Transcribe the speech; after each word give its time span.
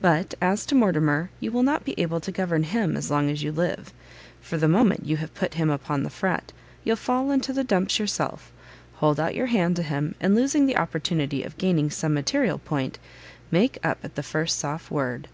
But 0.00 0.34
as 0.40 0.66
to 0.66 0.74
Mortimer, 0.74 1.30
you 1.38 1.52
will 1.52 1.62
not 1.62 1.84
be 1.84 1.94
able 1.96 2.18
to 2.22 2.32
govern 2.32 2.64
him 2.64 2.96
as 2.96 3.08
long 3.08 3.30
as 3.30 3.44
you 3.44 3.52
live; 3.52 3.92
for 4.40 4.56
the 4.58 4.66
moment 4.66 5.06
you 5.06 5.18
have 5.18 5.32
put 5.32 5.54
him 5.54 5.70
upon 5.70 6.02
the 6.02 6.10
fret, 6.10 6.52
you'll 6.82 6.96
fall 6.96 7.30
into 7.30 7.52
the 7.52 7.62
dumps 7.62 7.96
yourself, 8.00 8.50
hold 8.94 9.20
out 9.20 9.36
your 9.36 9.46
hand 9.46 9.76
to 9.76 9.84
him, 9.84 10.16
and, 10.20 10.34
losing 10.34 10.66
the 10.66 10.76
opportunity 10.76 11.44
of 11.44 11.56
gaining 11.56 11.88
some 11.88 12.12
material 12.12 12.58
point, 12.58 12.98
make 13.52 13.78
up 13.84 13.98
at 14.04 14.16
the 14.16 14.24
first 14.24 14.58
soft 14.58 14.90
word." 14.90 15.28